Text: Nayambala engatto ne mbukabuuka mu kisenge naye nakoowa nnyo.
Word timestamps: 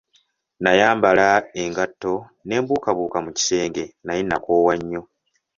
Nayambala 0.63 1.27
engatto 1.61 2.13
ne 2.45 2.55
mbukabuuka 2.61 3.17
mu 3.25 3.31
kisenge 3.37 3.83
naye 4.05 4.21
nakoowa 4.25 4.73
nnyo. 4.79 5.01